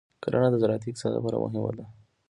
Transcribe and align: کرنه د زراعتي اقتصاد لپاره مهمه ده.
کرنه 0.23 0.49
د 0.51 0.55
زراعتي 0.61 0.87
اقتصاد 0.89 1.11
لپاره 1.15 1.37
مهمه 1.43 1.71
ده. 1.77 1.85